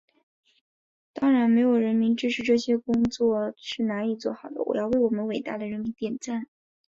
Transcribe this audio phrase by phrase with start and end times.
[1.13, 6.47] 当然，没有人民支持，这些工作是难以做好的，我要为我们伟大的人民点赞。